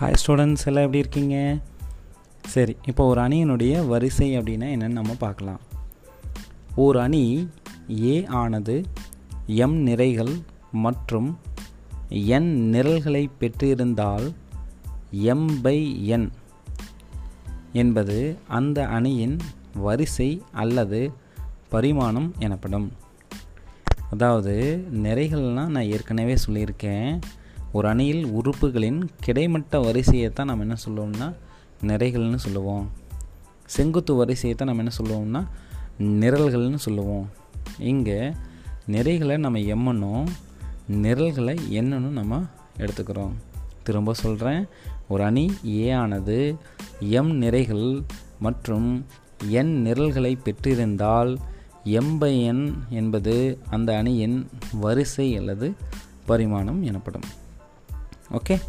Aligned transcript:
Hi 0.00 0.14
students 0.26 0.66
எல்லாம் 0.66 0.82
எப்படி 0.82 0.98
இருக்கீங்க? 0.98 1.58
சரி 2.46 2.76
இப்போ 2.86 3.06
ஒரு 3.06 3.20
அணியினுடைய 3.20 3.86
வரிசை 3.86 4.38
அப்படின்னா 4.38 4.66
என்னென்னு 4.66 4.88
நம்ம 4.88 5.14
பார்க்கலாம். 5.18 5.60
ஒரு 6.74 7.00
அணி 7.00 7.50
ஏ 8.04 8.24
ஆனது 8.24 8.82
எம் 9.46 9.86
நிறைகள் 9.86 10.42
மற்றும் 10.72 11.38
என் 12.08 12.68
நிரல்களை 12.68 13.30
பெற்றிருந்தால் 13.40 14.34
எம் 15.10 15.60
பை 15.60 16.06
என் 16.06 16.30
என்பது 17.72 18.36
அந்த 18.48 18.86
அணியின் 18.86 19.38
வரிசை 19.74 20.42
அல்லது 20.52 21.12
பரிமாணம் 21.68 22.34
எனப்படும். 22.38 22.92
அதாவது 24.10 24.84
நிறைகள்னால் 24.92 25.66
நான் 25.66 25.90
ஏற்கனவே 25.90 26.36
சொல்லியிருக்கேன். 26.46 27.20
ஒரு 27.72 27.88
அணியில் 27.88 28.26
உறுப்புகளின் 28.26 29.08
கிடைமட்ட 29.20 29.80
வரிசையை 29.80 30.30
தான் 30.30 30.46
நம்ம 30.46 30.62
என்ன 30.62 30.76
சொல்லுவோம்னா 30.88 31.32
நிறைகள்னு 31.86 32.34
சொல்லுவோம். 32.34 32.90
செங்குத்து 33.64 34.14
வரிசையை 34.14 34.56
தான் 34.56 34.68
நம்ம 34.68 34.82
என்ன 34.82 34.94
சொல்லுவோம்னா 35.00 35.46
நிரல்கள்னு 36.02 36.74
சொல்லுவோம். 36.74 37.28
இங்கே 37.78 38.32
நிறைகளை 38.86 39.36
நம்ம 39.38 39.58
எம்மனும் 39.58 40.26
நிரல்களை 40.86 41.58
என்னன்னு 41.70 42.10
நம்ம 42.10 42.42
எடுத்துக்கிறோம். 42.78 43.32
திரும்ப 43.82 44.14
சொல்கிறேன் 44.14 44.66
ஒரு 45.08 45.24
அணி 45.24 45.52
ஏ 45.64 45.90
ஆனது 45.90 46.56
எம் 47.00 47.42
நிறைகள் 47.42 48.04
மற்றும் 48.38 49.06
என் 49.48 49.82
நிரல்களை 49.82 50.38
பெற்றிருந்தால் 50.44 51.36
எம் 51.84 52.18
பை 52.18 52.42
என் 52.42 52.74
என்பது 52.88 53.58
அந்த 53.70 53.96
அணியின் 53.96 54.48
வரிசை 54.72 55.36
அல்லது 55.36 55.74
பரிமாணம் 56.24 56.82
எனப்படும். 56.82 57.22
okay? 58.32 58.60